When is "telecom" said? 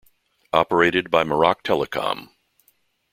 1.61-2.29